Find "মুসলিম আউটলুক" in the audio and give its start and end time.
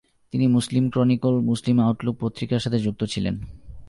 1.39-2.17